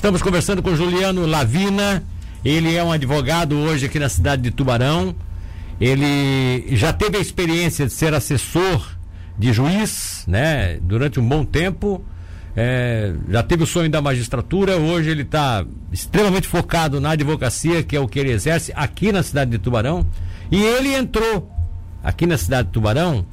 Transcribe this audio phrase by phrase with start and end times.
[0.00, 2.02] Estamos conversando com Juliano Lavina.
[2.42, 5.14] Ele é um advogado hoje aqui na cidade de Tubarão.
[5.78, 8.96] Ele já teve a experiência de ser assessor
[9.38, 10.78] de juiz, né?
[10.80, 12.02] Durante um bom tempo.
[12.56, 17.94] É, já teve o sonho da magistratura, hoje ele está extremamente focado na advocacia, que
[17.94, 20.06] é o que ele exerce aqui na cidade de Tubarão.
[20.50, 21.52] E ele entrou
[22.02, 23.26] aqui na cidade de Tubarão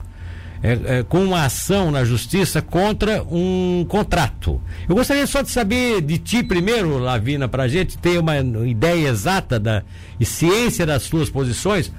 [0.61, 4.61] é, é, com uma ação na justiça contra um contrato.
[4.87, 9.07] Eu gostaria só de saber de ti primeiro, Lavina, para a gente ter uma ideia
[9.07, 9.83] exata da
[10.19, 11.91] e ciência das suas posições.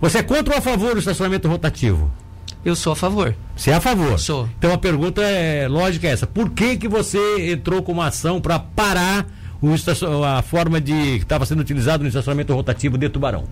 [0.00, 2.10] Você é contra ou a favor do estacionamento rotativo?
[2.64, 3.34] Eu sou a favor.
[3.56, 4.18] Você é a favor?
[4.18, 4.48] Sou.
[4.58, 6.26] Então a pergunta é lógica é essa.
[6.26, 9.26] Por que que você entrou com uma ação para parar
[9.60, 9.72] o
[10.24, 13.44] a forma de que estava sendo utilizado no estacionamento rotativo de Tubarão?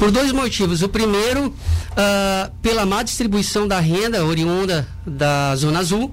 [0.00, 0.80] Por dois motivos.
[0.80, 6.10] O primeiro, uh, pela má distribuição da renda oriunda da Zona Azul.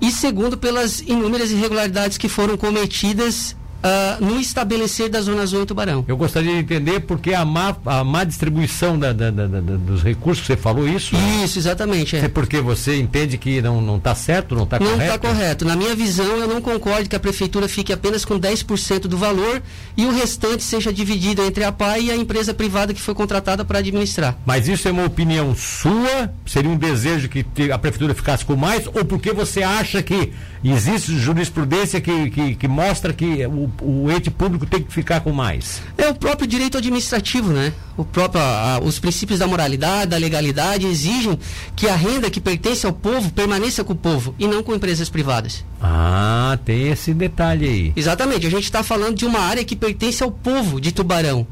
[0.00, 5.66] E segundo, pelas inúmeras irregularidades que foram cometidas uh, no estabelecer da Zona Azul em
[5.66, 6.04] Tubarão.
[6.06, 10.46] Eu gostaria de entender porque a má, a má distribuição da, da, da, dos recursos,
[10.46, 11.14] você falou isso?
[11.42, 12.16] Isso, exatamente.
[12.16, 12.28] É.
[12.28, 14.96] Porque você entende que não está certo, não está correto?
[14.96, 15.64] Não está correto.
[15.64, 19.62] Na minha visão, eu não concordo que a prefeitura fique apenas com 10% do valor
[19.96, 23.64] e o restante seja dividido entre a PAI e a empresa privada que foi contratada
[23.64, 24.36] para administrar.
[24.46, 26.32] Mas isso é uma opinião sua?
[26.46, 28.86] Seria um desejo que a prefeitura ficasse com mais?
[28.86, 30.32] Ou porque você acha que
[30.64, 35.32] existe jurisprudência que, que, que mostra que o o ente público tem que ficar com
[35.32, 35.82] mais?
[35.96, 37.72] É o próprio direito administrativo, né?
[37.96, 41.38] O próprio, a, os princípios da moralidade, da legalidade exigem
[41.76, 45.08] que a renda que pertence ao povo permaneça com o povo e não com empresas
[45.08, 45.64] privadas.
[45.80, 47.92] Ah, tem esse detalhe aí.
[47.96, 48.46] Exatamente.
[48.46, 51.46] A gente está falando de uma área que pertence ao povo de Tubarão.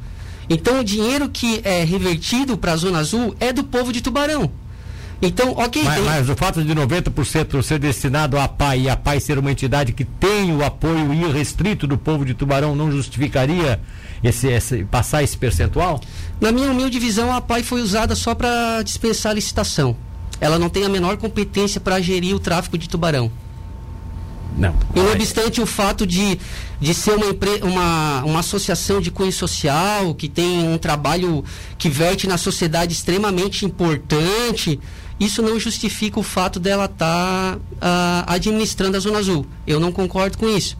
[0.48, 4.50] Então, o dinheiro que é revertido para a Zona Azul é do povo de Tubarão.
[5.22, 5.82] Então, ok.
[5.84, 6.04] Mas, tem...
[6.04, 9.92] mas o fato de 90% ser destinado à PAI e a PAI ser uma entidade
[9.92, 13.80] que tem o apoio irrestrito do povo de Tubarão não justificaria
[14.24, 16.00] esse, esse, passar esse percentual?
[16.40, 19.96] Na minha humilde visão, a PAI foi usada só para dispensar a licitação.
[20.40, 23.30] Ela não tem a menor competência para gerir o tráfico de tubarão.
[24.56, 24.74] Não.
[24.94, 26.38] E não obstante o fato de,
[26.80, 27.26] de ser uma,
[27.62, 31.44] uma, uma associação de cunho social, que tem um trabalho
[31.78, 34.80] que verte na sociedade extremamente importante,
[35.20, 39.46] isso não justifica o fato dela estar tá, uh, administrando a Zona Azul.
[39.66, 40.78] Eu não concordo com isso.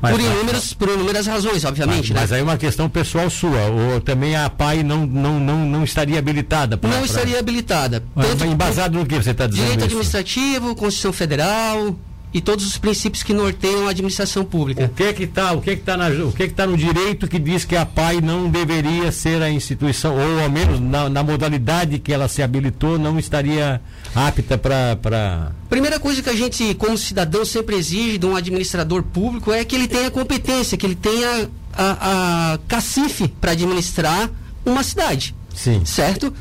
[0.00, 2.12] Mas, por, inúmeras, por inúmeras razões, obviamente.
[2.12, 2.20] Mas, né?
[2.20, 3.60] mas aí é uma questão pessoal sua.
[3.66, 6.76] Ou também a PAI não, não, não, não estaria habilitada?
[6.76, 7.06] Pra, não pra...
[7.06, 8.02] estaria habilitada.
[8.14, 9.62] Tanto embasado no que você está dizendo?
[9.64, 9.86] Direito isso?
[9.86, 11.96] administrativo, Constituição Federal,
[12.34, 14.86] e todos os princípios que norteiam a administração pública.
[14.86, 16.66] O que é que está, o que é que tá o que é que tá
[16.66, 20.80] no direito que diz que a PAI não deveria ser a instituição ou ao menos
[20.80, 23.80] na, na modalidade que ela se habilitou não estaria
[24.12, 25.52] apta para pra...
[25.70, 29.76] Primeira coisa que a gente como cidadão sempre exige de um administrador público é que
[29.76, 34.28] ele tenha competência, que ele tenha a, a cacife para administrar
[34.66, 35.36] uma cidade.
[35.54, 35.84] Sim.
[35.84, 36.32] Certo?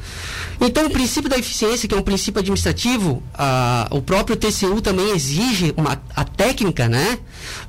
[0.59, 5.11] Então, o princípio da eficiência, que é um princípio administrativo, a, o próprio TCU também
[5.11, 7.19] exige uma, a técnica, né?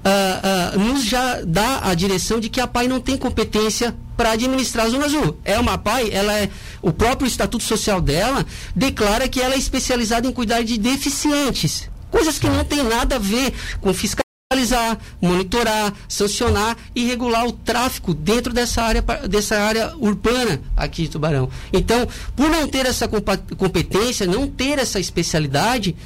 [0.05, 4.32] A, a, nos já dá a direção de que a PAI não tem competência para
[4.32, 5.38] administrar a Zona Azul.
[5.44, 6.49] É uma PAI, ela é,
[6.81, 8.44] o próprio estatuto social dela
[8.75, 11.91] declara que ela é especializada em cuidar de deficientes.
[12.11, 14.24] Coisas que não tem nada a ver com fiscalização
[14.55, 21.10] fiscalizar, monitorar, sancionar e regular o tráfico dentro dessa área, dessa área urbana aqui de
[21.10, 21.49] Tubarão.
[21.72, 22.06] Então,
[22.37, 25.97] por não ter essa competência, não ter essa especialidade,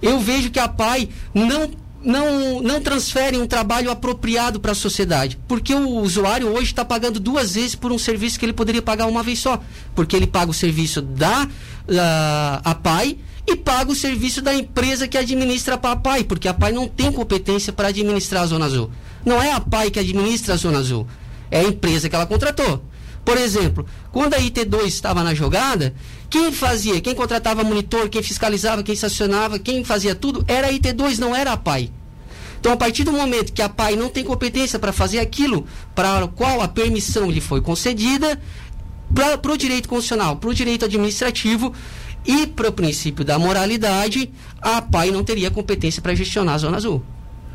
[0.00, 1.70] eu vejo que a PAI não
[2.04, 5.38] não, não transfere um trabalho apropriado para a sociedade.
[5.46, 9.06] Porque o usuário hoje está pagando duas vezes por um serviço que ele poderia pagar
[9.06, 9.62] uma vez só.
[9.94, 11.48] Porque ele paga o serviço da
[12.64, 16.72] a PAI e paga o serviço da empresa que administra a PAI, porque a PAI
[16.72, 18.90] não tem competência para administrar a Zona Azul.
[19.24, 21.06] Não é a PAI que administra a Zona Azul,
[21.50, 22.82] é a empresa que ela contratou.
[23.24, 25.94] Por exemplo, quando a IT2 estava na jogada,
[26.28, 31.18] quem fazia, quem contratava monitor, quem fiscalizava, quem estacionava, quem fazia tudo, era a IT2,
[31.18, 31.90] não era a PAI.
[32.58, 36.24] Então, a partir do momento que a PAI não tem competência para fazer aquilo para
[36.24, 38.40] o qual a permissão lhe foi concedida,
[39.12, 41.72] para o direito constitucional, para o direito administrativo,
[42.24, 44.30] e para o princípio da moralidade,
[44.60, 47.02] a PAI não teria competência para gestionar a Zona Azul.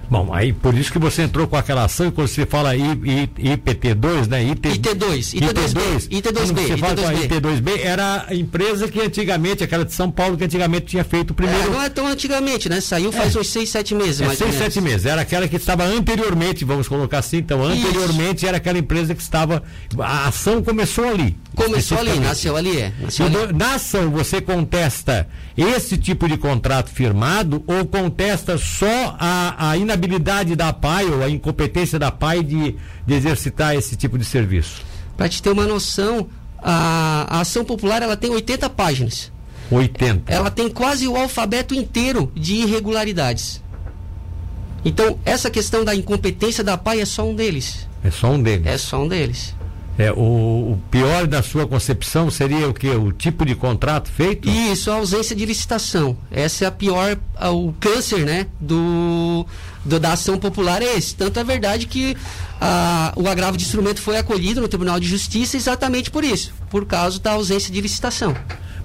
[0.10, 3.58] Bom, aí por isso que você entrou com aquela ação, quando você fala I, I,
[3.58, 4.40] IPT2, né?
[4.40, 6.10] IT, IT2, IT2, IT2B.
[6.10, 6.68] IT2B.
[6.68, 10.46] Você fala com a IT2B, era a empresa que antigamente, aquela de São Paulo, que
[10.46, 11.62] antigamente tinha feito o primeiro.
[11.62, 12.80] É, não é tão antigamente, né?
[12.80, 13.40] Saiu faz é.
[13.40, 14.22] uns 6, 7 meses.
[14.22, 15.06] É, 6, 7 meses.
[15.06, 18.48] Era aquela que estava anteriormente, vamos colocar assim, então, anteriormente isso.
[18.48, 19.62] era aquela empresa que estava.
[20.00, 21.36] A ação começou ali.
[21.54, 22.94] Começou ali, nasceu ali, é.
[23.02, 23.36] Nasceu ali.
[23.54, 25.28] Na ação, você contesta
[25.58, 31.24] esse tipo de contrato firmado ou contesta só a, a inabilidade inviabilidade da PAI ou
[31.24, 34.82] a incompetência da PAI de, de exercitar esse tipo de serviço?
[35.18, 36.28] Para te ter uma noção,
[36.60, 39.32] a, a ação popular ela tem 80 páginas.
[39.70, 40.32] 80.
[40.32, 43.62] Ela tem quase o alfabeto inteiro de irregularidades.
[44.86, 47.88] Então, essa questão da incompetência da PAI é só um deles.
[48.04, 48.68] É só um deles.
[48.68, 49.57] É só um deles.
[49.98, 52.90] É, o, o pior da sua concepção seria o que?
[52.90, 54.48] O tipo de contrato feito?
[54.48, 56.16] Isso, a ausência de licitação.
[56.32, 58.46] Essa é a pior, a, o câncer, né?
[58.60, 59.46] Do,
[59.84, 61.16] do, da ação popular é esse.
[61.16, 62.16] Tanto é verdade que
[62.62, 66.86] a, o agravo de instrumento foi acolhido no Tribunal de Justiça exatamente por isso, por
[66.86, 68.36] causa da ausência de licitação.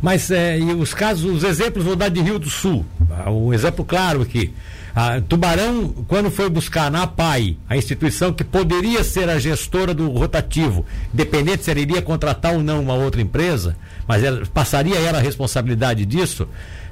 [0.00, 2.85] Mas é, e os casos, os exemplos, vou dar de Rio do Sul.
[3.29, 4.53] Um exemplo claro aqui.
[4.94, 10.10] A Tubarão, quando foi buscar na PAI, a instituição que poderia ser a gestora do
[10.10, 10.84] rotativo,
[11.14, 13.74] independente se ela iria contratar ou não uma outra empresa,
[14.06, 16.46] mas ela, passaria ela a responsabilidade disso,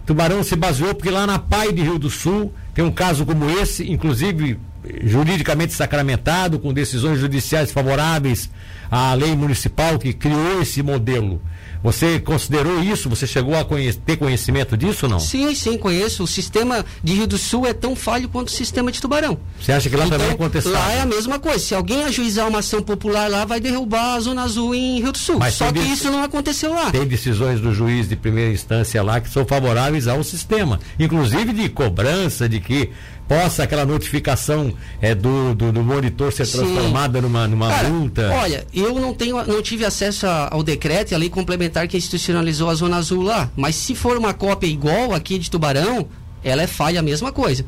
[0.07, 3.51] Tubarão se baseou porque lá na PAI de Rio do Sul tem um caso como
[3.51, 4.59] esse, inclusive
[5.05, 8.51] juridicamente sacramentado, com decisões judiciais favoráveis
[8.91, 11.41] à lei municipal que criou esse modelo.
[11.83, 13.09] Você considerou isso?
[13.09, 13.65] Você chegou a
[14.05, 15.21] ter conhecimento disso ou não?
[15.21, 16.25] Sim, sim, conheço.
[16.25, 19.39] O sistema de Rio do Sul é tão falho quanto o sistema de Tubarão.
[19.59, 20.73] Você acha que lá então, também aconteceu?
[20.73, 21.59] Lá é a mesma coisa.
[21.59, 25.19] Se alguém ajuizar uma ação popular lá, vai derrubar a Zona Azul em Rio do
[25.19, 25.39] Sul.
[25.39, 26.91] Mas Só que isso não aconteceu lá.
[26.91, 30.79] Tem decisões do juiz de primeira instância lá que são favoráveis ao sistema.
[30.99, 32.91] Inclusive de cobrança, de que
[33.31, 38.29] possa aquela notificação é, do, do, do monitor ser transformada numa, numa Cara, multa?
[38.33, 41.97] Olha, eu não tenho, não tive acesso a, ao decreto e à lei complementar que
[41.97, 43.49] institucionalizou a Zona Azul lá.
[43.55, 46.09] Mas se for uma cópia igual aqui de Tubarão,
[46.43, 47.65] ela é falha a mesma coisa.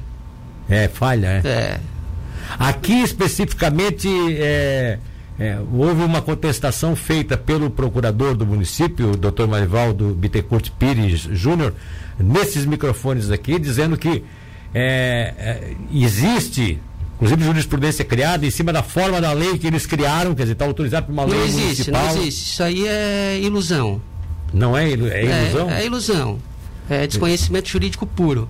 [0.69, 1.49] É, falha, é.
[1.49, 1.81] é.
[2.59, 4.99] Aqui especificamente é,
[5.39, 11.73] é, houve uma contestação feita pelo procurador do município, o doutor Marivaldo Bittencourt Pires Júnior,
[12.19, 14.25] nesses microfones aqui, dizendo que
[14.75, 16.79] é, é, existe,
[17.15, 20.65] inclusive jurisprudência criada em cima da forma da lei que eles criaram, quer dizer, está
[20.65, 22.03] autorizado por uma não lei existe, municipal.
[22.03, 24.01] Não existe, isso aí é ilusão.
[24.53, 25.71] Não é, ilu é ilusão?
[25.71, 26.39] É, é, ilusão.
[26.91, 28.49] É desconhecimento jurídico puro.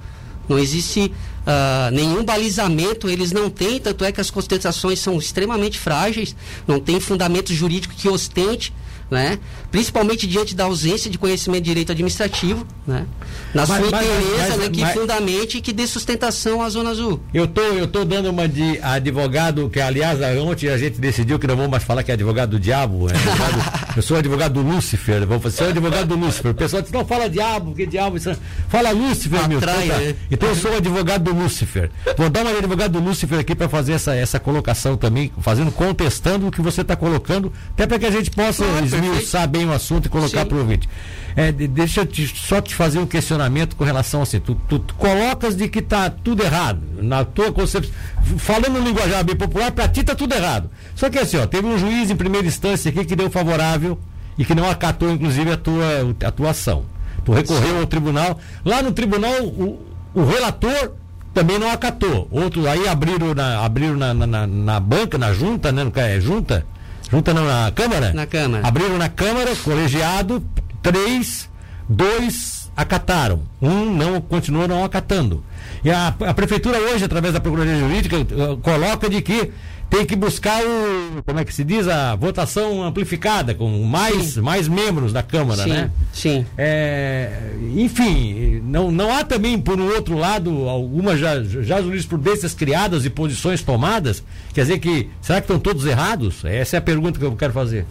[0.48, 1.00] Não existe
[1.46, 6.34] uh, nenhum balizamento, eles não têm, tanto é que as contestações são extremamente frágeis,
[6.66, 8.72] não tem fundamento jurídico que ostente
[9.12, 9.38] né?
[9.70, 13.06] principalmente diante da ausência de conhecimento de direito administrativo, né?
[13.52, 14.68] na sua interesse, né?
[14.70, 17.20] que fundamente e que dê sustentação à Zona Azul.
[17.32, 21.46] Eu tô, eu tô dando uma de advogado, que aliás, ontem a gente decidiu que
[21.46, 24.62] não vamos mais falar que é advogado do diabo, é advogado, eu sou advogado do
[24.62, 26.52] Lúcifer, vamos ser advogado do Lúcifer.
[26.52, 28.34] O pessoal diz, não fala diabo, que diabo, isso,
[28.68, 29.58] fala Lúcifer, meu.
[29.58, 30.14] Então, tá.
[30.30, 31.90] então eu sou advogado do Lúcifer.
[32.16, 35.70] Vou dar uma de advogado do Lúcifer aqui para fazer essa, essa colocação também, fazendo,
[35.70, 39.66] contestando o que você está colocando, até para que a gente possa claro, esmiuçar bem
[39.66, 40.88] o assunto e colocar para o ouvinte.
[41.34, 44.38] É, deixa eu te, só te fazer um questionamento com relação assim.
[44.38, 46.80] Tu, tu, tu colocas de que está tudo errado.
[47.00, 47.92] Na tua concepção.
[48.38, 50.70] Falando no linguajar bem popular, para ti está tudo errado.
[50.94, 53.98] Só que assim, ó, teve um juiz em primeira instância aqui que deu favorável
[54.38, 55.84] e que não acatou, inclusive, a tua,
[56.24, 56.84] a tua ação.
[57.24, 58.38] Tu recorreu ao tribunal.
[58.64, 59.80] Lá no tribunal, o,
[60.14, 60.92] o relator
[61.32, 62.28] também não acatou.
[62.30, 65.90] Outros aí abriram na, abriram na, na, na banca, na junta, né?
[65.94, 66.66] É junta?
[67.12, 68.10] Junta na Câmara?
[68.14, 68.66] Na Câmara.
[68.66, 70.42] Abriram na Câmara, colegiado,
[70.82, 71.46] três,
[71.86, 73.42] dois acataram.
[73.60, 75.44] Um não continuou não acatando.
[75.84, 79.52] E a, a Prefeitura hoje, através da Procuradoria Jurídica, uh, coloca de que
[79.92, 84.66] tem que buscar o, como é que se diz, a votação amplificada, com mais, mais
[84.66, 85.90] membros da Câmara, sim, né?
[86.14, 86.46] Sim.
[86.56, 93.04] É, enfim, não, não há também, por um outro lado, algumas já, já jurisprudências criadas
[93.04, 96.42] e posições tomadas, quer dizer que, será que estão todos errados?
[96.46, 97.84] Essa é a pergunta que eu quero fazer.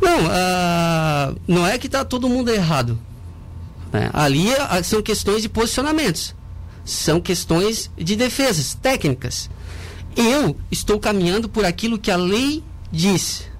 [0.00, 2.98] Não, uh, não é que está todo mundo errado.
[3.92, 4.10] Né?
[4.12, 6.34] Ali uh, são questões de posicionamentos,
[6.84, 9.48] são questões de defesas técnicas.
[10.16, 13.50] Eu estou caminhando por aquilo que a lei diz.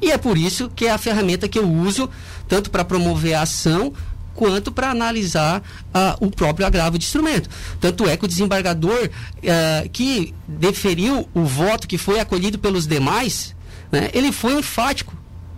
[0.00, 2.10] E é por isso que é a ferramenta que eu uso,
[2.48, 3.92] tanto para promover a ação,
[4.34, 7.48] quanto para analisar uh, o próprio agravo de instrumento.
[7.80, 13.54] Tanto é que o desembargador uh, que deferiu o voto que foi acolhido pelos demais,
[13.92, 15.14] né, ele foi enfático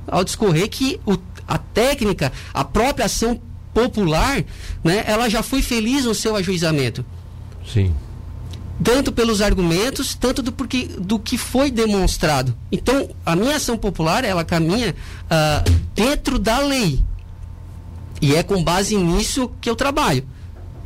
[0.07, 1.17] ao discorrer que o,
[1.49, 3.41] a técnica, a própria ação
[3.73, 4.45] popular,
[4.83, 7.05] né, ela já foi feliz no seu ajuizamento.
[7.67, 7.95] Sim
[8.83, 12.57] tanto pelos argumentos, tanto do, porque, do que foi demonstrado.
[12.73, 17.01] Então, a minha ação popular, ela caminha uh, dentro da lei.
[18.21, 20.27] E é com base nisso que eu trabalho.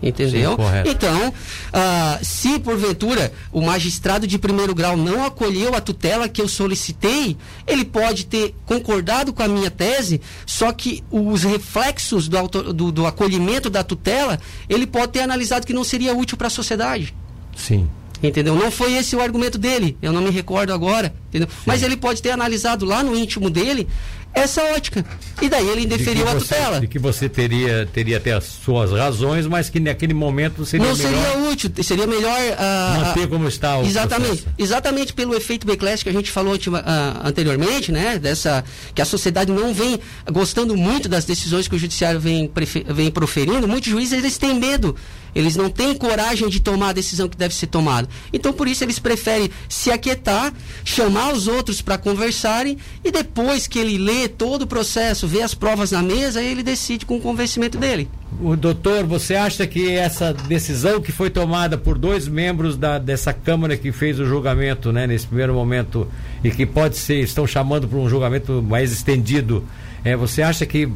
[0.01, 0.53] Entendeu?
[0.53, 6.41] Sim, então, uh, se porventura o magistrado de primeiro grau não acolheu a tutela que
[6.41, 12.47] eu solicitei, ele pode ter concordado com a minha tese, só que os reflexos do,
[12.47, 16.51] do, do acolhimento da tutela, ele pode ter analisado que não seria útil para a
[16.51, 17.13] sociedade.
[17.59, 17.89] Sim.
[18.23, 18.55] Entendeu?
[18.57, 21.49] Não foi esse o argumento dele, eu não me recordo agora, entendeu?
[21.65, 23.87] Mas ele pode ter analisado lá no íntimo dele
[24.35, 25.05] essa ótica.
[25.43, 26.81] E daí ele indeferiu a você, tutela.
[26.81, 30.97] De que você teria, teria até as suas razões, mas que naquele momento seria Não
[30.97, 32.39] melhor seria útil, seria melhor.
[32.59, 34.55] ah, manter ah, como está o Exatamente, processo.
[34.59, 38.19] exatamente pelo efeito backlash que a gente falou ah, anteriormente, né?
[38.19, 39.99] Dessa que a sociedade não vem
[40.33, 42.51] gostando muito das decisões que o judiciário vem,
[42.95, 43.67] vem proferindo.
[43.67, 44.95] Muitos juízes eles têm medo,
[45.35, 48.09] eles não têm coragem de tomar a decisão que deve ser tomada.
[48.33, 50.53] Então por isso eles preferem se aquietar,
[50.85, 55.55] chamar os outros para conversarem e depois que ele lê todo o processo, vê as
[55.55, 58.09] provas na mesa, ele decide com o convencimento dele.
[58.41, 63.33] O doutor, você acha que essa decisão que foi tomada por dois membros da, dessa
[63.33, 66.07] Câmara que fez o julgamento, né, nesse primeiro momento,
[66.45, 69.65] e que pode ser, estão chamando para um julgamento mais estendido,
[70.05, 70.89] é, você acha que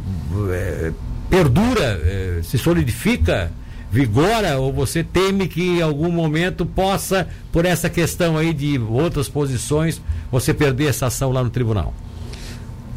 [0.51, 0.93] é,
[1.29, 3.51] perdura, é, se solidifica,
[3.91, 9.29] vigora, ou você teme que em algum momento possa, por essa questão aí de outras
[9.29, 11.93] posições, você perder essa ação lá no tribunal?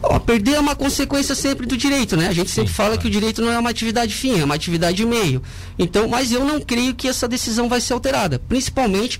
[0.07, 2.27] Ó, perder é uma consequência sempre do direito, né?
[2.27, 5.03] A gente sempre fala que o direito não é uma atividade fim, é uma atividade
[5.05, 5.41] meio.
[5.77, 9.19] Então, mas eu não creio que essa decisão vai ser alterada, principalmente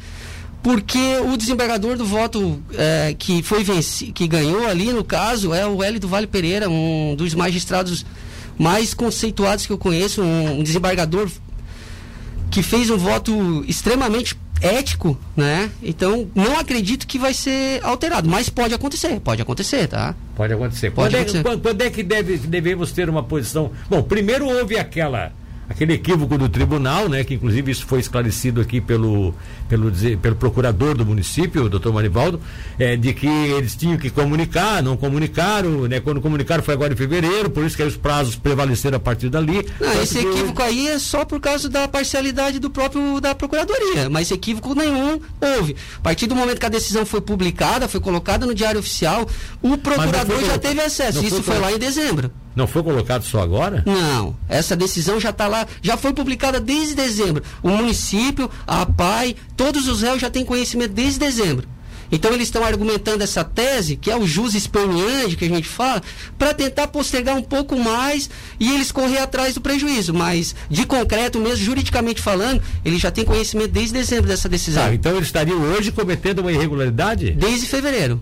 [0.62, 5.66] porque o desembargador do voto eh, que foi venci, que ganhou ali no caso é
[5.66, 8.04] o Hélio do Vale Pereira, um dos magistrados
[8.58, 11.30] mais conceituados que eu conheço, um, um desembargador
[12.50, 15.70] que fez um voto extremamente ético, né?
[15.82, 20.16] Então, não acredito que vai ser alterado, mas pode acontecer, pode acontecer, tá?
[20.36, 20.92] Pode acontecer.
[20.92, 21.40] Pode quando, acontecer.
[21.40, 23.72] É, quando, quando é que deve, devemos ter uma posição?
[23.90, 25.34] Bom, primeiro houve aquela
[25.70, 29.34] aquele equívoco do tribunal, né, que inclusive isso foi esclarecido aqui pelo
[29.68, 29.92] pelo,
[30.22, 32.40] pelo procurador do município, o doutor Manivaldo,
[32.78, 36.96] é, de que eles tinham que comunicar, não comunicaram, né, quando comunicaram foi agora em
[36.96, 39.66] fevereiro, por isso que os prazos prevaleceram a partir dali.
[39.82, 44.08] Não, esse que- equívoco aí é só por causa da parcialidade do próprio da procuradoria,
[44.10, 45.76] mas equívoco nenhum houve.
[45.98, 49.28] A partir do momento que a decisão foi publicada, foi colocada no diário oficial,
[49.64, 51.26] o procurador já teve acesso.
[51.26, 52.30] Isso foi lá em dezembro.
[52.56, 53.84] Não foi colocado só agora?
[53.86, 57.44] Não, essa decisão já está lá, já foi publicada desde dezembro.
[57.62, 61.68] O município, a PAI, todos os réus já têm conhecimento desde dezembro.
[62.12, 66.02] Então eles estão argumentando essa tese, que é o jus esperneandi que a gente fala,
[66.38, 70.14] para tentar postergar um pouco mais e eles correr atrás do prejuízo.
[70.14, 74.86] Mas, de concreto mesmo, juridicamente falando, eles já têm conhecimento desde dezembro dessa decisão.
[74.86, 77.32] Ah, então eles estariam hoje cometendo uma irregularidade?
[77.32, 78.22] Desde fevereiro.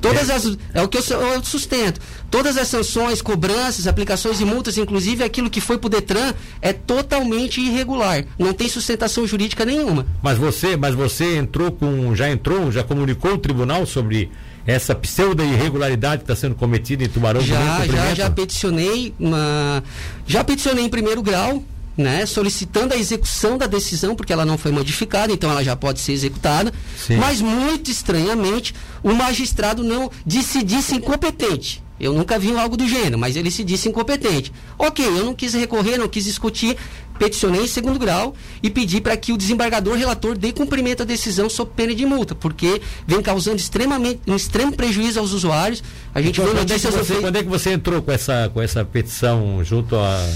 [0.00, 2.00] Todas as, é o que eu, eu sustento.
[2.30, 6.72] Todas as sanções, cobranças, aplicações de multas, inclusive aquilo que foi para o Detran, é
[6.72, 8.24] totalmente irregular.
[8.38, 10.06] Não tem sustentação jurídica nenhuma.
[10.22, 14.30] Mas você, mas você entrou com, já entrou, já comunicou o tribunal sobre
[14.66, 19.82] essa pseudo irregularidade que está sendo cometida em Tubarão Já, já, já peticionei, uma,
[20.26, 21.62] já peticionei em primeiro grau,
[21.96, 26.00] né, solicitando a execução da decisão, porque ela não foi modificada, então ela já pode
[26.00, 26.72] ser executada.
[26.96, 27.16] Sim.
[27.16, 31.82] Mas muito estranhamente, o magistrado não disse, disse incompetente.
[31.98, 34.52] Eu nunca vi algo do gênero, mas ele se disse incompetente.
[34.76, 36.76] Ok, eu não quis recorrer, não quis discutir,
[37.18, 41.48] peticionei em segundo grau e pedi para que o desembargador relator dê cumprimento à decisão
[41.48, 45.84] sob pena de multa, porque vem causando extremamente, um extremo prejuízo aos usuários.
[46.12, 48.60] A gente Então, vê quando, é você, quando é que você entrou com essa, com
[48.60, 50.28] essa petição junto à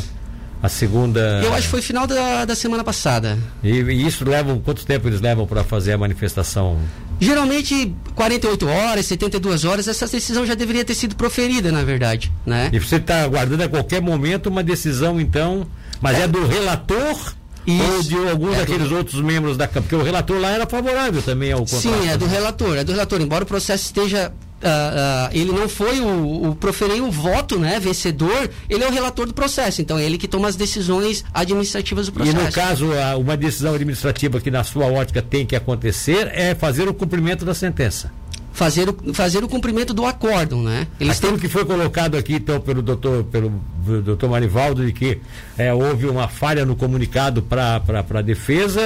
[0.63, 1.41] a, segunda.
[1.45, 3.39] Eu acho que foi final da, da semana passada.
[3.63, 4.59] E, e isso leva.
[4.65, 6.79] Quanto tempo eles levam para fazer a manifestação?
[7.21, 12.71] Geralmente, 48 horas, 72 horas, essa decisão já deveria ter sido proferida, na verdade, né?
[12.73, 15.67] E você está aguardando a qualquer momento uma decisão, então.
[16.01, 17.35] Mas é, do relator
[17.67, 18.09] ou Isso.
[18.09, 19.83] de algum É do- daqueles outros membros da Câmara?
[19.83, 21.83] Porque o relator lá era favorável também ao contrato.
[21.83, 23.21] Sim, é do relator, é do relator.
[23.21, 24.33] Embora o processo esteja.
[24.63, 29.27] Ah, ele não foi o, o proferir o voto, né, vencedor, ele é o relator
[29.27, 32.45] do processo, então é ele que toma as decisões administrativas do E processo.
[32.45, 32.87] no caso,
[33.19, 37.55] uma decisão administrativa que na sua ótica tem que acontecer é fazer o cumprimento da
[37.55, 38.11] sentença.
[38.59, 40.89] Fazer, o, fazer o cumprimento do acórdão, né?
[40.99, 43.53] Eles têm Aquilo que foi colocado aqui então pelo doutor, pelo
[44.03, 45.21] doutor Marivaldo de que
[45.57, 48.81] é, houve uma falha no comunicado para a defesa,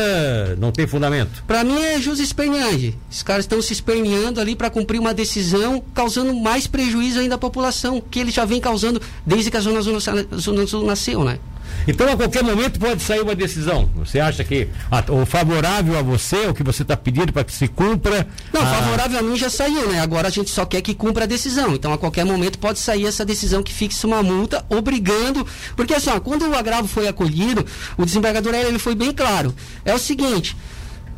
[0.58, 1.42] não tem fundamento.
[1.46, 2.98] Pra mim é jus esperneante.
[3.10, 7.38] Os caras estão se esperneando ali para cumprir uma decisão, causando mais prejuízo ainda à
[7.38, 9.98] população, que eles já vem causando desde que a Zona Sul,
[10.38, 11.38] Zona Sul nasceu, né?
[11.86, 13.90] Então, a qualquer momento pode sair uma decisão.
[13.96, 17.52] Você acha que a- o favorável a você, o que você está pedindo para que
[17.52, 18.26] se cumpra.
[18.52, 20.00] Não, a- favorável a mim já saiu, né?
[20.00, 21.74] Agora a gente só quer que cumpra a decisão.
[21.74, 25.46] Então, a qualquer momento pode sair essa decisão que fixe uma multa, obrigando.
[25.76, 29.54] Porque assim, ó, quando o agravo foi acolhido, o desembargador ele foi bem claro.
[29.84, 30.56] É o seguinte,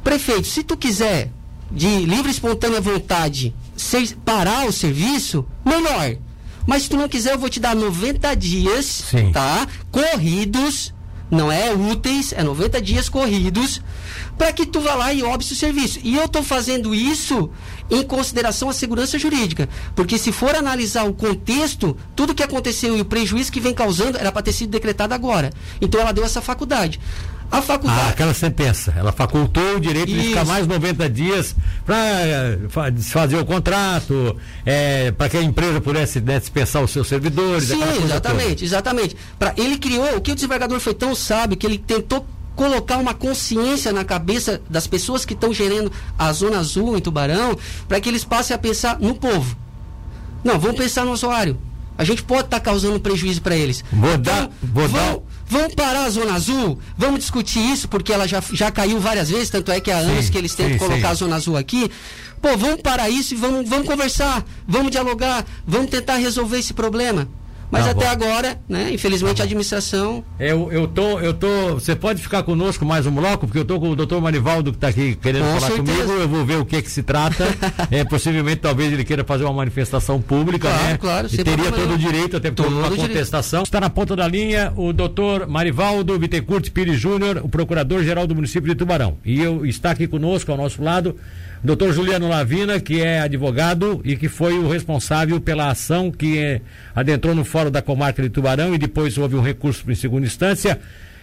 [0.03, 1.31] prefeito, se tu quiser
[1.71, 3.55] de livre e espontânea vontade
[4.25, 6.17] parar o serviço, melhor.
[6.67, 9.33] Mas se tu não quiser, eu vou te dar 90 dias, Sim.
[9.33, 9.67] tá?
[9.91, 10.93] Corridos
[11.31, 13.81] Não é úteis, é 90 dias corridos
[14.37, 15.99] para que tu vá lá e obse o serviço.
[16.03, 17.51] E eu estou fazendo isso
[17.91, 19.69] em consideração a segurança jurídica.
[19.95, 24.19] Porque se for analisar o contexto, tudo que aconteceu e o prejuízo que vem causando
[24.19, 25.51] era para ter sido decretado agora.
[25.81, 27.01] Então ela deu essa faculdade.
[27.51, 28.01] A faculdade.
[28.01, 28.93] Ah, aquela sentença.
[28.97, 30.21] Ela facultou o direito Isso.
[30.21, 31.55] de ficar mais 90 dias
[31.87, 34.37] para eh, desfazer o contrato,
[34.67, 37.69] é, para que a empresa pudesse né, dispensar os seus servidores.
[37.69, 38.65] Sim, exatamente, toda.
[38.65, 39.17] exatamente.
[39.39, 43.15] Pra, ele criou, o que o desembargador foi tão sábio que ele tentou colocar uma
[43.15, 47.57] consciência na cabeça das pessoas que estão gerando a Zona Azul em Tubarão,
[47.89, 49.57] para que eles passem a pensar no povo.
[50.43, 51.59] Não, vamos pensar no usuário.
[51.97, 53.85] A gente pode estar tá causando prejuízo para eles.
[53.93, 55.17] Vou dar, vou dar.
[55.47, 56.79] Vamos parar a Zona Azul?
[56.97, 60.31] Vamos discutir isso, porque ela já, já caiu várias vezes, tanto é que há anos
[60.31, 61.13] que eles tentam sim, colocar sim.
[61.13, 61.91] a Zona Azul aqui.
[62.41, 67.29] Pô, vamos parar isso e vamos, vamos conversar, vamos dialogar, vamos tentar resolver esse problema.
[67.75, 70.25] Mas tá até agora, né, infelizmente, a administração.
[70.39, 71.75] Eu, eu tô, eu tô.
[71.75, 74.77] Você pode ficar conosco mais um bloco, porque eu tô com o doutor Manivaldo que
[74.77, 76.03] está aqui querendo com falar certeza.
[76.05, 76.21] comigo.
[76.21, 77.45] Eu vou ver o que que se trata.
[77.91, 80.99] é, possivelmente, talvez ele queira fazer uma manifestação pública, claro, né?
[80.99, 83.59] Claro, e teria todo o direito, até por uma contestação.
[83.59, 83.67] Direito.
[83.67, 88.69] Está na ponta da linha o doutor Marivaldo Bittencourt Pires Júnior, o procurador-geral do município
[88.69, 89.19] de Tubarão.
[89.25, 91.17] E eu, está aqui conosco, ao nosso lado,
[91.65, 96.61] Doutor Juliano Lavina, que é advogado e que foi o responsável pela ação que eh,
[96.95, 100.79] adentrou no Fórum da Comarca de Tubarão e depois houve um recurso em segunda instância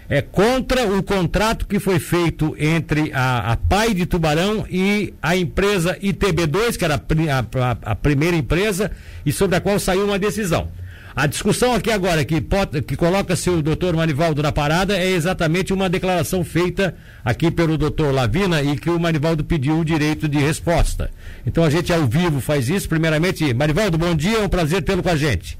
[0.09, 5.37] é contra o contrato que foi feito entre a, a PAI de Tubarão e a
[5.37, 8.91] empresa ITB2, que era a, a, a primeira empresa,
[9.25, 10.67] e sobre a qual saiu uma decisão.
[11.15, 12.41] A discussão aqui agora, que,
[12.87, 18.13] que coloca-se o doutor Manivaldo na parada, é exatamente uma declaração feita aqui pelo doutor
[18.13, 21.11] Lavina e que o Manivaldo pediu o direito de resposta.
[21.45, 22.87] Então a gente ao vivo faz isso.
[22.87, 25.59] Primeiramente, Manivaldo, bom dia, é um prazer tê-lo com a gente.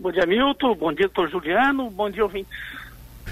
[0.00, 0.74] Bom dia, Milton.
[0.74, 1.90] Bom dia, doutor Juliano.
[1.90, 2.52] Bom dia, ouvintes.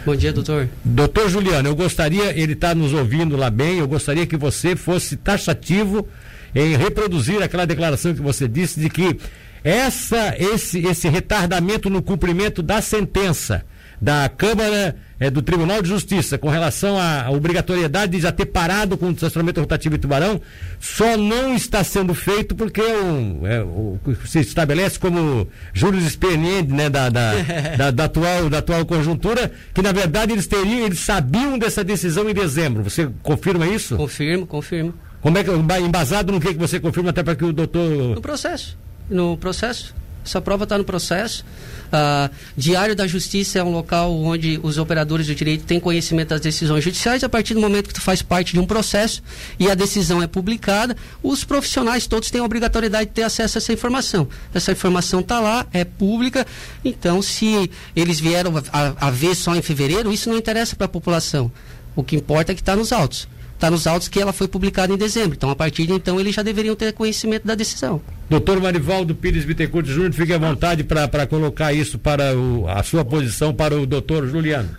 [0.04, 0.68] Bom dia, doutor.
[0.84, 5.16] Doutor Juliano, eu gostaria, ele está nos ouvindo lá bem, eu gostaria que você fosse
[5.16, 6.06] taxativo
[6.54, 9.18] em reproduzir aquela declaração que você disse de que
[9.64, 13.64] essa, esse, esse retardamento no cumprimento da sentença
[14.00, 18.98] da Câmara é, do Tribunal de Justiça com relação à obrigatoriedade de já ter parado
[18.98, 20.40] com o estacionamento rotativo em Tubarão
[20.78, 26.90] só não está sendo feito porque o, é, o, se estabelece como juros experiente né,
[26.90, 27.32] da, da,
[27.78, 32.28] da, da, atual, da atual conjuntura, que na verdade eles teriam, eles sabiam dessa decisão
[32.28, 32.82] em dezembro.
[32.82, 33.96] Você confirma isso?
[33.96, 34.92] Confirmo, confirmo.
[35.22, 38.14] Como é que, embasado no que, que você confirma, até para que o doutor.
[38.14, 39.94] No processo no processo.
[40.24, 41.44] Essa prova está no processo.
[41.86, 46.40] Uh, Diário da Justiça é um local onde os operadores do direito têm conhecimento das
[46.40, 47.22] decisões judiciais.
[47.22, 49.22] A partir do momento que tu faz parte de um processo
[49.58, 53.60] e a decisão é publicada, os profissionais todos têm a obrigatoriedade de ter acesso a
[53.60, 54.26] essa informação.
[54.54, 56.46] Essa informação está lá, é pública.
[56.82, 60.88] Então, se eles vieram a, a ver só em fevereiro, isso não interessa para a
[60.88, 61.52] população.
[61.94, 64.92] O que importa é que está nos autos está nos autos que ela foi publicada
[64.92, 65.36] em dezembro.
[65.36, 68.00] Então, a partir de então, eles já deveriam ter conhecimento da decisão.
[68.28, 73.04] Doutor Marivaldo Pires Bittencourt Júnior, fique à vontade para colocar isso para o, a sua
[73.04, 74.76] posição para o doutor Juliano.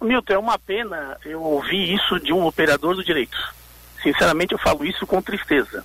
[0.00, 3.36] Milton, é uma pena eu ouvir isso de um operador do direito.
[4.02, 5.84] Sinceramente, eu falo isso com tristeza.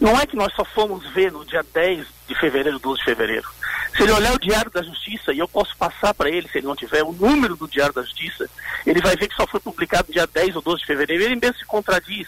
[0.00, 3.48] Não é que nós só fomos ver no dia 10 de fevereiro, 12 de fevereiro.
[3.96, 6.66] Se ele olhar o Diário da Justiça, e eu posso passar para ele, se ele
[6.66, 8.48] não tiver, o número do Diário da Justiça,
[8.84, 11.22] ele vai ver que só foi publicado dia 10 ou 12 de fevereiro.
[11.22, 12.26] Ele mesmo se contradiz.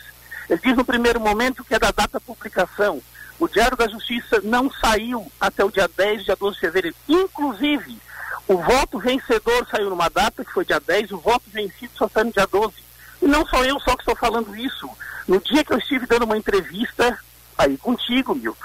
[0.48, 3.02] Ele diz no primeiro momento que é da data da publicação.
[3.38, 6.96] O Diário da Justiça não saiu até o dia 10, dia 12 de fevereiro.
[7.08, 7.98] Inclusive,
[8.46, 12.26] o voto vencedor saiu numa data que foi dia 10, o voto vencido só saiu
[12.26, 12.74] no dia 12.
[13.22, 14.88] E não sou eu só que estou falando isso.
[15.26, 17.18] No dia que eu estive dando uma entrevista
[17.58, 18.64] aí contigo, Milton,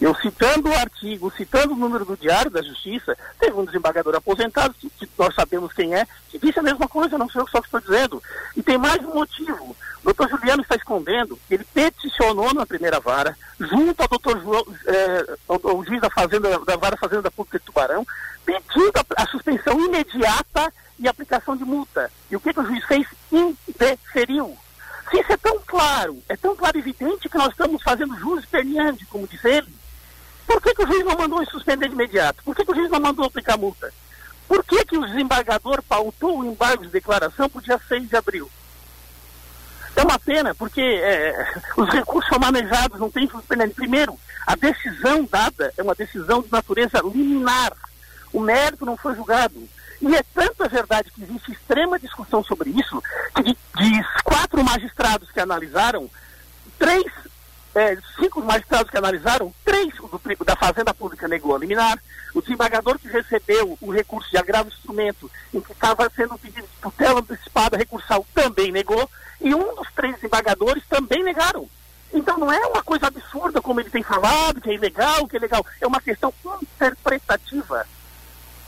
[0.00, 4.74] eu citando o artigo, citando o número do Diário da Justiça, teve um desembargador aposentado,
[4.74, 7.66] que, que nós sabemos quem é, que disse a mesma coisa, não sei só que
[7.66, 8.22] estou dizendo.
[8.54, 9.74] E tem mais um motivo.
[10.02, 15.36] O doutor Juliano está escondendo, ele peticionou na primeira vara, junto ao doutor João, é,
[15.48, 18.06] ao, ao, juiz da Fazenda, da Vara Fazenda da Pública de Tubarão,
[18.44, 22.10] pedindo a, a, suspensão imediata e aplicação de multa.
[22.30, 23.06] E o que, que o juiz fez?
[23.32, 24.56] Indeferiu.
[25.10, 28.44] Se isso é tão claro, é tão claro e evidente que nós estamos fazendo juros
[28.44, 29.68] perneante, como diz ele,
[30.46, 32.42] por que, que o juiz não mandou suspender de imediato?
[32.44, 33.92] Por que, que o juiz não mandou aplicar multa?
[34.46, 38.16] Por que, que o desembargador pautou o embargo de declaração para o dia 6 de
[38.16, 38.50] abril?
[39.96, 43.28] É uma pena, porque é, os recursos são manejados, não tem.
[43.74, 47.72] Primeiro, a decisão dada é uma decisão de natureza liminar.
[48.32, 49.68] O mérito não foi julgado.
[50.00, 53.02] E é tanta verdade que existe extrema discussão sobre isso,
[53.34, 56.10] que de, de quatro magistrados que analisaram,
[56.78, 57.10] três
[57.76, 62.02] é, cinco magistrados que analisaram, três do, da Fazenda Pública negou a liminar,
[62.34, 67.20] o desembargador que recebeu o recurso de agravo instrumento em que estava sendo pedido tutela
[67.20, 69.08] antecipada recursal também negou,
[69.42, 71.68] e um dos três desembargadores também negaram.
[72.14, 75.40] Então não é uma coisa absurda como ele tem falado, que é ilegal, que é
[75.40, 77.86] legal, é uma questão interpretativa.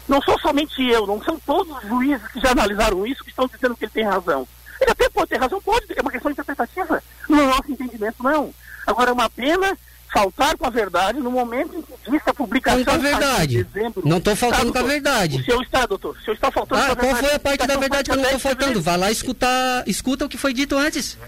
[0.06, 3.46] Não sou somente eu, não são todos os juízes que já analisaram isso que estão
[3.46, 4.46] dizendo que ele tem razão.
[4.80, 7.02] Ele até pode ter razão, pode, é uma questão interpretativa.
[7.28, 8.52] No nosso entendimento, não.
[8.88, 9.76] Agora, é uma pena
[10.10, 13.58] faltar com a verdade no momento em que que a publicação com a verdade.
[13.58, 15.36] De dezembro, não estou faltando tá, com a verdade.
[15.36, 16.16] O senhor está, doutor.
[16.16, 18.38] O senhor está faltando ah, qual foi a parte da verdade que eu não estou
[18.38, 18.80] faltando?
[18.80, 21.18] Vai lá escutar, escuta o que foi dito antes.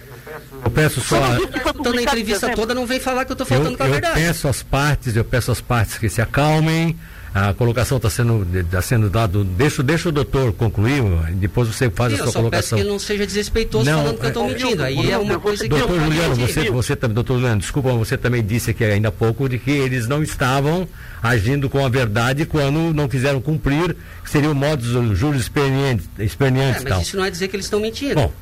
[0.64, 1.18] Eu peço só.
[1.55, 4.20] Escutando a entrevista toda, não vem falar que eu estou faltando eu, com a verdade.
[4.20, 6.99] Eu peço as partes, eu peço as partes que se acalmem
[7.33, 9.45] a colocação está sendo, tá sendo dado.
[9.45, 11.03] Deixa, deixa o doutor concluir,
[11.35, 12.79] depois você faz Sim, a sua colocação.
[12.79, 14.83] Peço que não seja desrespeitoso não, falando que eu estou é, mentindo.
[14.83, 18.45] Aí é uma coisa que doutor eu Juliano, você, você, doutor Juliano, desculpa, você também
[18.45, 20.88] disse aqui ainda há pouco de que eles não estavam
[21.23, 26.85] agindo com a verdade quando não quiseram cumprir, que seria o modus juris experientes, experientes
[26.85, 28.14] é, mas isso não é dizer que eles estão mentindo.
[28.16, 28.33] Bom,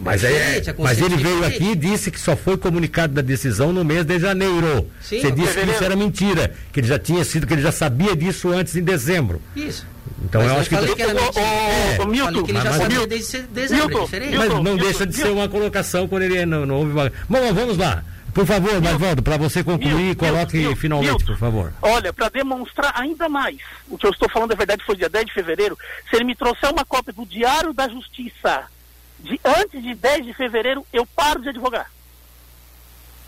[0.00, 3.84] mas, é, mas ele veio aqui e disse que só foi comunicado da decisão no
[3.84, 4.88] mês de janeiro.
[5.00, 7.72] Sim, Você disse que isso era mentira, que ele já tinha sido, que ele já
[7.72, 9.40] sabia disso antes em dezembro.
[9.56, 9.86] Isso.
[10.24, 10.74] Então mas eu acho que.
[10.76, 11.40] Falei que era mentira.
[11.40, 14.36] É, o, Milton, falei que ele já sabia desde dezembro, Milton, é diferente.
[14.36, 15.22] Mas não Milton, deixa de Milton.
[15.22, 17.12] ser uma colocação quando ele não, não houve uma.
[17.28, 18.04] Bom, vamos lá.
[18.34, 21.72] Por favor, Marvaldo, para você concluir, coloque finalmente, por favor.
[21.82, 23.56] Olha, para demonstrar ainda mais
[23.88, 25.76] o que eu estou falando, é verdade, foi dia 10 de fevereiro,
[26.08, 28.66] se ele me trouxer uma cópia do Diário da Justiça
[29.20, 31.90] de, antes de 10 de fevereiro, eu paro de advogar.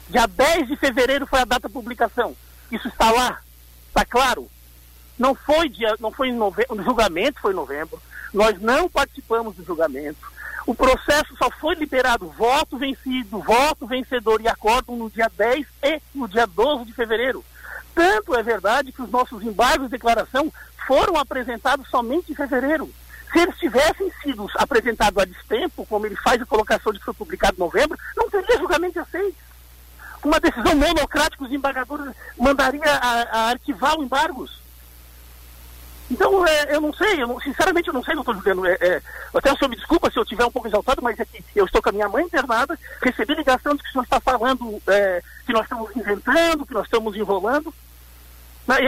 [0.08, 2.36] Dia 10 de fevereiro foi a data de publicação.
[2.70, 3.40] Isso está lá,
[3.88, 4.48] está claro.
[5.18, 8.00] Não foi dia, não foi em novembro, o julgamento foi em novembro.
[8.32, 10.30] Nós não participamos do julgamento.
[10.66, 16.00] O processo só foi liberado voto vencido, voto vencedor e acórdão no dia 10 e
[16.14, 17.44] no dia 12 de fevereiro.
[17.94, 20.52] Tanto é verdade que os nossos embargos de declaração
[20.86, 22.90] foram apresentados somente em fevereiro.
[23.32, 27.14] Se eles tivessem sido apresentados a destempo, como ele faz a colocação de que foi
[27.14, 29.36] publicado em novembro, não teria julgamento aceito.
[30.20, 34.60] Com uma decisão monocrática, os embargadores mandariam a, a arquivar os embargos.
[36.10, 38.66] Então, é, eu não sei, eu não, sinceramente eu não sei, doutor Juliano.
[38.66, 41.24] É, é, até o senhor me desculpa se eu estiver um pouco exaltado, mas é
[41.24, 44.20] que eu estou com a minha mãe internada, recebi ligação de que o senhor está
[44.20, 47.72] falando é, que nós estamos inventando, que nós estamos enrolando.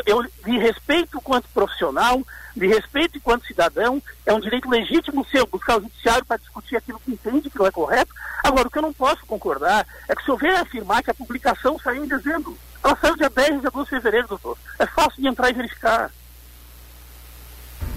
[0.06, 2.22] Eu, de respeito quanto profissional,
[2.56, 7.00] de respeito enquanto cidadão, é um direito legítimo seu buscar o judiciário para discutir aquilo
[7.04, 8.12] que entende que não é correto.
[8.44, 11.14] Agora, o que eu não posso concordar é que o senhor venha afirmar que a
[11.14, 12.56] publicação saiu em dezembro.
[12.84, 14.58] Ela saiu dia 10 de 12 de fevereiro, doutor.
[14.78, 16.10] É fácil de entrar e verificar.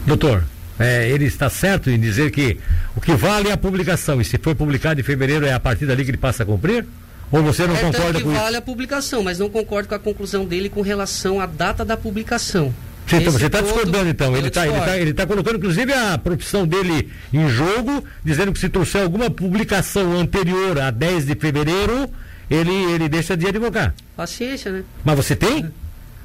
[0.05, 0.43] Doutor,
[0.79, 2.59] é, ele está certo em dizer que
[2.95, 5.85] o que vale é a publicação, e se foi publicado em fevereiro é a partir
[5.85, 6.85] dali que ele passa a cumprir?
[7.31, 8.41] Ou você não é concorda com isso?
[8.41, 11.97] vale a publicação, mas não concordo com a conclusão dele com relação à data da
[11.97, 12.73] publicação.
[13.07, 16.65] Você está tá discordando então, ele está ele tá, ele tá colocando inclusive a profissão
[16.65, 22.09] dele em jogo, dizendo que se trouxer alguma publicação anterior a 10 de fevereiro,
[22.49, 23.93] ele, ele deixa de advogar.
[24.17, 24.83] Paciência, né?
[25.03, 25.71] Mas você tem?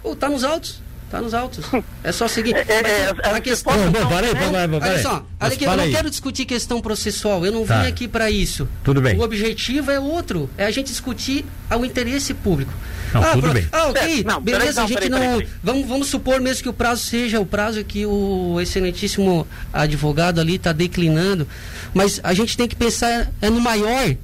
[0.03, 0.81] Está tá nos autos.
[1.11, 1.65] Está nos autos.
[2.05, 2.55] É só seguir.
[2.71, 3.75] É, é, a é, questão.
[3.77, 6.81] Não, não, para aí, para aí, Olha só, olha aqui, eu não quero discutir questão
[6.81, 7.45] processual.
[7.45, 7.83] Eu não tá.
[7.83, 8.69] vim aqui para isso.
[8.85, 9.19] Tudo bem.
[9.19, 10.49] O objetivo é outro.
[10.57, 12.73] É a gente discutir o interesse público.
[13.13, 13.53] Não, ah, tudo pro...
[13.55, 13.67] bem.
[13.73, 14.25] Ah, ok.
[14.25, 15.19] Não, Beleza, a gente não.
[15.19, 15.49] Peraí, peraí.
[15.63, 20.57] Vamos, vamos supor mesmo que o prazo seja o prazo que o excelentíssimo advogado ali
[20.57, 21.47] está declinando.
[21.93, 24.15] Mas a gente tem que pensar é no maior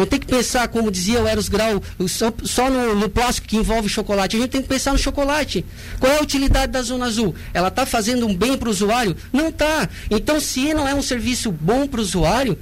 [0.00, 3.58] não tem que pensar, como dizia o Eros Grau, só, só no, no, plástico que
[3.58, 4.34] envolve chocolate.
[4.34, 5.62] A gente tem que pensar no chocolate.
[5.98, 7.34] Qual é a utilidade da Zona Azul?
[7.52, 9.14] Ela está fazendo um bem para o usuário?
[9.30, 9.90] Não está.
[10.10, 12.58] Então, se não é um serviço bom para o usuário,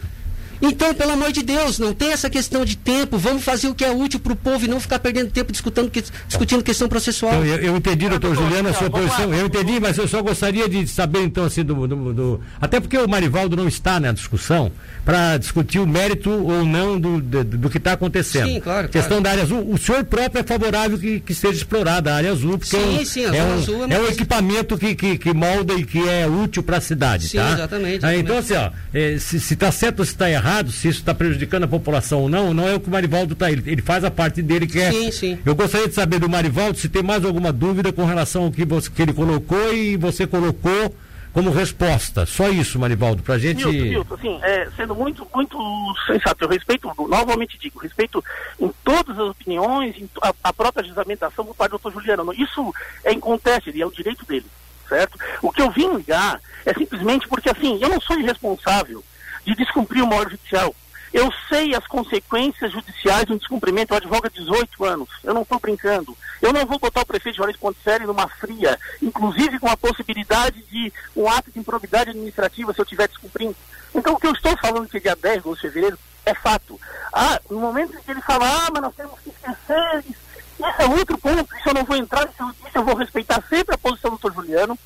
[0.61, 3.17] então, pelo amor de Deus, não tem essa questão de tempo.
[3.19, 5.91] Vamos fazer o que é útil para o povo e não ficar perdendo tempo discutindo,
[6.27, 7.35] discutindo questão processual.
[7.35, 9.33] Então, eu, eu, entendi, doutor Juliano, a sua posição.
[9.33, 11.87] Eu entendi, mas eu só gostaria de saber, então, assim, do.
[11.87, 12.41] do, do...
[12.61, 14.73] Até porque o Marivaldo não está na discussão
[15.05, 18.49] para discutir o mérito ou não do, do, do que está acontecendo.
[18.49, 18.89] Sim, claro.
[18.89, 19.23] Questão claro.
[19.23, 19.71] da área azul.
[19.71, 23.25] O senhor próprio é favorável que, que seja explorada a área azul, porque sim, sim,
[23.25, 26.63] é, um, azul é, é um equipamento que, que, que, molda e que é útil
[26.63, 27.29] para a cidade.
[27.29, 27.53] Sim, tá?
[27.53, 28.21] exatamente, exatamente.
[28.21, 31.65] então, assim, ó, é, se está certo ou se está errado, se isso está prejudicando
[31.65, 33.51] a população ou não, não é o que o Marivaldo está.
[33.51, 34.91] Ele, ele faz a parte dele que é.
[34.91, 35.39] Sim, sim.
[35.45, 38.65] Eu gostaria de saber do Marivaldo se tem mais alguma dúvida com relação ao que,
[38.65, 40.95] você, que ele colocou e você colocou
[41.33, 42.27] como resposta.
[42.27, 43.65] Só isso, Marivaldo, para a gente.
[43.65, 45.59] Milton, Milton, assim, é, sendo muito, muito
[46.07, 48.25] sensato, eu respeito, novamente digo, respeito
[48.59, 52.33] em todas as opiniões, em a, a própria juramentação do pai do doutor Juliano.
[52.33, 54.47] Isso é inconteste, é o direito dele,
[54.89, 55.19] certo?
[55.43, 59.05] O que eu vim ligar é simplesmente porque, assim, eu não sou irresponsável
[59.45, 60.75] de descumprir uma ordem judicial.
[61.13, 63.93] Eu sei as consequências judiciais de um descumprimento.
[63.93, 65.09] Eu advogo há 18 anos.
[65.25, 66.17] Eu não estou brincando.
[66.41, 70.93] Eu não vou botar o prefeito Juarez Ponticelli numa fria, inclusive com a possibilidade de
[71.17, 73.57] um ato de improbidade administrativa se eu estiver descumprindo.
[73.95, 76.79] Então, o que eu estou falando que é dia 10 de fevereiro é fato.
[77.13, 80.87] Ah, no momento em que ele fala, ah, mas nós temos que esquecer, isso é
[80.87, 84.19] outro ponto, isso eu não vou entrar, isso, eu vou respeitar sempre a posição do
[84.19, 84.35] Dr.
[84.35, 84.79] Juliano,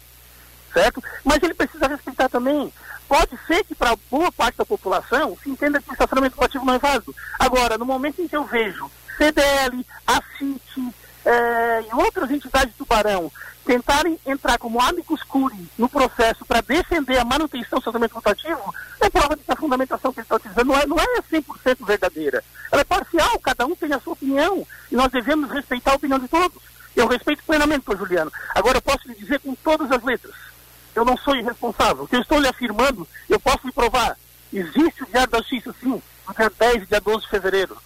[0.72, 1.02] certo?
[1.24, 2.72] Mas ele precisa respeitar também
[3.12, 6.72] pode ser que para boa parte da população se entenda que o estacionamento coletivo não
[6.72, 7.14] é válido.
[7.38, 10.94] Agora, no momento em que eu vejo CDL, a CIT
[11.26, 13.30] é, e outras entidades do Tubarão
[13.66, 19.10] tentarem entrar como amicus curi no processo para defender a manutenção do estacionamento rotativo, é
[19.10, 22.42] prova de que a fundamentação que eles estão utilizando não é, não é 100% verdadeira.
[22.72, 26.18] Ela é parcial, cada um tem a sua opinião e nós devemos respeitar a opinião
[26.18, 26.62] de todos.
[26.96, 28.32] Eu respeito plenamente Juliano.
[28.54, 30.51] Agora, eu posso lhe dizer com todas as letras
[30.94, 32.04] eu não sou irresponsável.
[32.04, 34.16] O que eu estou lhe afirmando, eu posso lhe provar.
[34.52, 37.76] Existe o Diário da Justiça, sim, no dia 10 e dia 12 de fevereiro.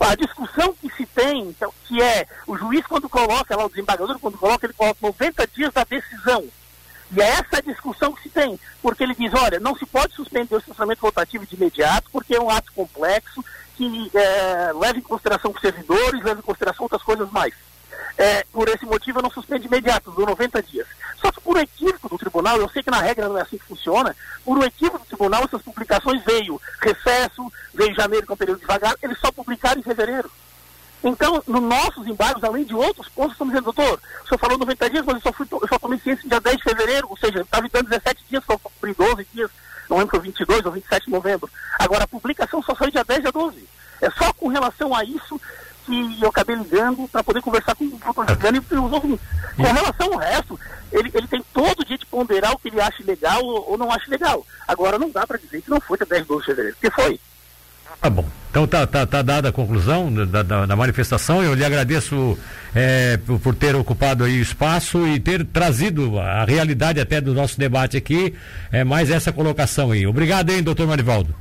[0.00, 4.18] A discussão que se tem, então, que é o juiz quando coloca, lá o desembargador
[4.18, 6.44] quando coloca, ele coloca 90 dias da decisão.
[7.14, 10.14] E é essa a discussão que se tem, porque ele diz, olha, não se pode
[10.14, 13.44] suspender o estacionamento rotativo de imediato, porque é um ato complexo,
[13.76, 17.54] que é, leva em consideração os servidores, leva em consideração outras coisas mais.
[18.16, 20.86] É, por esse motivo eu não suspendo imediato, do 90 dias.
[21.20, 23.64] Só que por equívoco do tribunal, eu sei que na regra não é assim que
[23.64, 28.60] funciona, por um equívoco do tribunal, essas publicações veio recesso, veio janeiro, que é período
[28.60, 30.30] devagar, eles só publicaram em fevereiro.
[31.04, 34.90] Então, nos nossos embargos, além de outros pontos, estamos dizendo, doutor, o senhor falou 90
[34.90, 37.40] dias, mas eu só, fui, eu só tomei ciência dia 10 de fevereiro, ou seja,
[37.40, 39.50] estava dando 17 dias, só cumpri 12 dias,
[39.90, 41.50] não lembro se foi 22 ou 27 de novembro.
[41.78, 43.68] Agora, a publicação só saiu dia 10 dia 12.
[44.00, 45.40] É só com relação a isso
[45.84, 47.61] que eu acabei ligando para poder conversar
[48.42, 49.26] com o doutor Juliano e os ouvintes.
[49.56, 50.60] Com relação ao resto,
[50.92, 53.78] ele, ele tem todo o dia de ponderar o que ele acha legal ou, ou
[53.78, 54.46] não acha legal.
[54.66, 57.20] Agora não dá para dizer que não foi até 10, 12 de fevereiro, porque foi.
[58.00, 58.28] Tá bom.
[58.50, 61.42] Então tá, tá, tá dada a conclusão da, da, da manifestação.
[61.42, 62.36] Eu lhe agradeço
[62.74, 67.32] é, por, por, ter ocupado aí o espaço e ter trazido a realidade até do
[67.32, 68.34] nosso debate aqui,
[68.70, 70.06] é, mais essa colocação aí.
[70.06, 71.34] Obrigado, hein, doutor Marivaldo.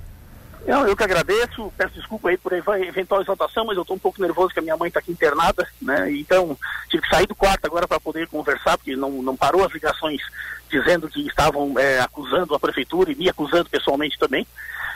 [0.71, 4.21] Eu, eu que agradeço, peço desculpa aí por eventual exaltação, mas eu estou um pouco
[4.21, 6.09] nervoso porque a minha mãe está aqui internada, né?
[6.13, 6.57] Então
[6.89, 10.21] tive que sair do quarto agora para poder conversar, porque não, não parou as ligações
[10.69, 14.47] dizendo que estavam é, acusando a prefeitura e me acusando pessoalmente também.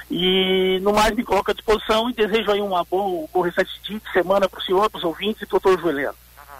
[0.09, 3.69] E no mais me coloco à disposição e desejo aí uma boa, um bom restante
[3.83, 6.15] de semana para o senhor, para os ouvintes e para o doutor Juliano.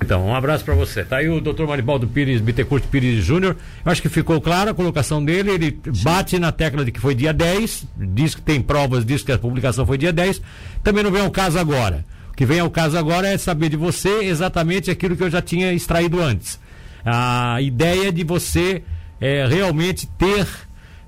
[0.06, 1.04] Então, um abraço para você.
[1.04, 3.58] Tá aí o doutor Maribaldo Pires Bittencourt Pires Júnior.
[3.84, 5.50] Eu acho que ficou clara a colocação dele.
[5.50, 6.04] Ele Sim.
[6.04, 9.38] bate na tecla de que foi dia 10, diz que tem provas disso que a
[9.40, 10.44] publicação foi dia 10.
[10.84, 12.06] Também não vem ao caso agora.
[12.30, 15.42] O que vem ao caso agora é saber de você exatamente aquilo que eu já
[15.42, 16.60] tinha extraído antes.
[17.04, 18.84] A ideia de você
[19.20, 20.46] é, realmente ter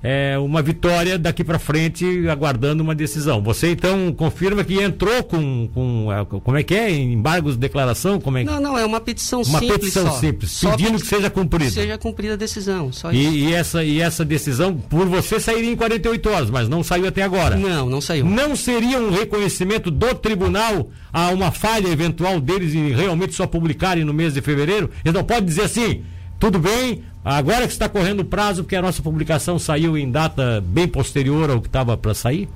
[0.03, 3.41] é, uma vitória daqui para frente, aguardando uma decisão.
[3.41, 6.91] Você então confirma que entrou com, com é, como é que é?
[6.91, 8.19] Embargos de declaração?
[8.19, 8.43] Como é?
[8.43, 9.69] Não, não, é uma petição uma simples.
[9.69, 10.19] Uma petição só.
[10.19, 11.71] simples, só pedindo que seja cumprida.
[11.71, 13.35] Seja cumprida a decisão, só e, isso.
[13.35, 17.23] E essa, e essa decisão, por você, sairia em 48 horas, mas não saiu até
[17.23, 17.55] agora.
[17.55, 18.25] Não, não saiu.
[18.25, 24.03] Não seria um reconhecimento do tribunal a uma falha eventual deles em realmente só publicarem
[24.03, 24.89] no mês de fevereiro?
[25.03, 26.03] Eles não podem dizer assim,
[26.39, 30.63] tudo bem, Agora que está correndo o prazo, porque a nossa publicação saiu em data
[30.65, 32.47] bem posterior ao que estava para sair?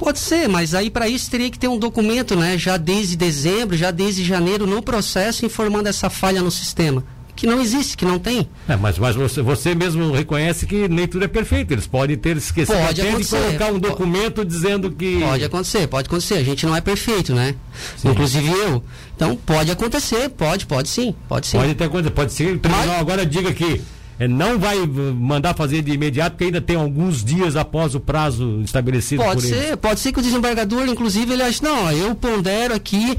[0.00, 2.58] Pode ser, mas aí para isso teria que ter um documento, né?
[2.58, 7.04] Já desde dezembro, já desde janeiro, no processo, informando essa falha no sistema
[7.36, 8.46] que não existe, que não tem.
[8.68, 11.72] É, mas, mas você, você mesmo reconhece que nem tudo é perfeito.
[11.72, 15.20] Eles podem ter esquecido pode até de colocar um documento pode, dizendo que.
[15.20, 16.34] Pode acontecer, pode acontecer.
[16.34, 17.54] A gente não é perfeito, né?
[17.96, 18.10] Sim.
[18.10, 18.82] Inclusive eu.
[19.16, 21.56] Então pode acontecer, pode, pode sim, pode sim.
[21.56, 22.56] Pode ter coisa, pode ser.
[22.56, 23.00] O tribunal mas...
[23.00, 23.80] agora diga que
[24.28, 29.22] não vai mandar fazer de imediato, porque ainda tem alguns dias após o prazo estabelecido
[29.22, 29.76] pode ser, eles.
[29.76, 33.16] Pode ser que o desembargador, inclusive, ele ache, não, eu pondero aqui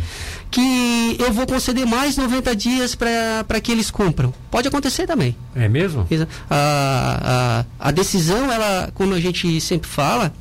[0.51, 4.33] que eu vou conceder mais 90 dias para que eles cumpram.
[4.51, 5.35] Pode acontecer também.
[5.55, 6.05] É mesmo?
[6.49, 10.33] A, a, a decisão, ela, como a gente sempre fala,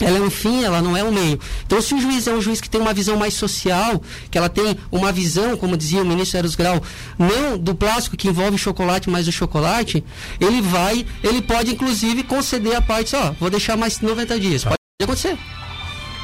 [0.00, 1.38] ela é um fim, ela não é um meio.
[1.64, 4.48] Então, se o juiz é um juiz que tem uma visão mais social, que ela
[4.48, 6.82] tem uma visão, como dizia o ministro Eros Grau,
[7.18, 10.02] não do plástico que envolve chocolate, mas o chocolate,
[10.40, 14.62] ele vai, ele pode inclusive conceder a parte, ó, vou deixar mais 90 dias.
[14.62, 14.70] Tá.
[14.70, 15.38] Pode acontecer.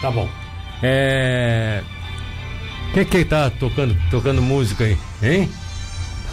[0.01, 0.29] Tá bom.
[0.83, 1.83] É...
[2.93, 5.49] Quem é que tá tocando, tocando música aí, hein?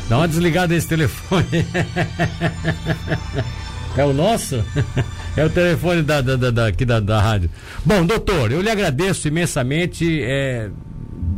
[0.07, 1.47] Dá uma desligada nesse telefone.
[4.01, 4.63] é o nosso?
[5.37, 7.49] É o telefone da, da, da, aqui da, da rádio.
[7.83, 10.21] Bom, doutor, eu lhe agradeço imensamente.
[10.23, 10.69] É,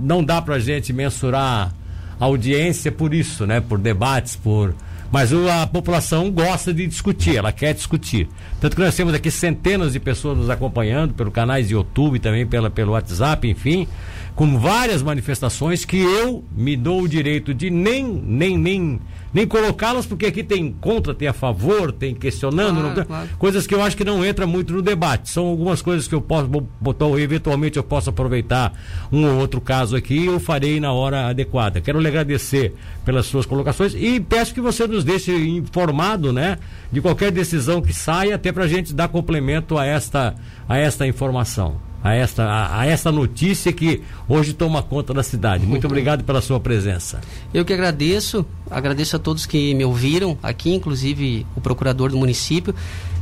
[0.04, 1.74] não dá pra gente mensurar
[2.20, 3.60] a audiência por isso, né?
[3.60, 4.76] Por debates, por,
[5.12, 8.30] Mas a população gosta de discutir, ela quer discutir.
[8.62, 12.46] Tanto que nós temos aqui centenas de pessoas nos acompanhando pelo canais de YouTube, também
[12.46, 13.88] pela, pelo WhatsApp, enfim,
[14.36, 19.00] com várias manifestações que eu me dou o direito de nem, nem, nem
[19.38, 23.30] nem colocá-las, porque aqui tem contra, tem a favor, tem questionando, claro, não, claro.
[23.38, 25.30] coisas que eu acho que não entra muito no debate.
[25.30, 26.47] São algumas coisas que eu posso
[26.82, 28.73] botar, eventualmente eu posso aproveitar
[29.12, 31.80] um ou outro caso aqui eu farei na hora adequada.
[31.80, 32.73] Quero lhe agradecer
[33.06, 36.58] pelas suas colocações e peço que você nos deixe informado, né,
[36.91, 40.34] de qualquer decisão que saia, até para a gente dar complemento a esta,
[40.67, 45.66] a esta informação a esta, a, a, esta notícia que hoje toma conta da cidade.
[45.66, 47.22] Muito obrigado pela sua presença.
[47.54, 52.74] Eu que agradeço, agradeço a todos que me ouviram aqui, inclusive o procurador do município.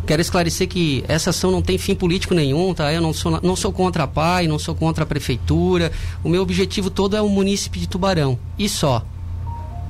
[0.06, 2.94] Quero esclarecer que essa ação não tem fim político nenhum, tá?
[2.94, 5.92] Eu não sou, não sou contra a PAI, não sou contra a prefeitura.
[6.24, 8.38] O meu objetivo todo é o município de Tubarão.
[8.58, 9.04] E só.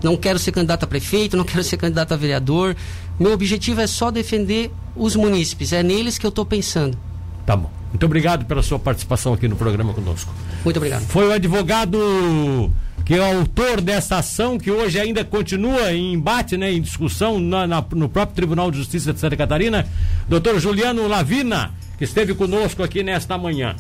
[0.02, 2.78] Não quero ser candidato a prefeito, não quero ser candidato a vereador.
[3.20, 5.74] Meu objetivo é só defender os munícipes.
[5.74, 6.98] É neles que eu estou pensando.
[7.46, 7.70] Tá bom.
[7.96, 10.30] Muito obrigado pela sua participação aqui no programa conosco.
[10.66, 11.04] Muito obrigado.
[11.04, 12.70] Foi o advogado
[13.06, 17.40] que é o autor dessa ação, que hoje ainda continua em embate, né, em discussão
[17.40, 19.88] na, na, no próprio Tribunal de Justiça de Santa Catarina,
[20.28, 23.78] doutor Juliano Lavina, que esteve conosco aqui nesta manhã.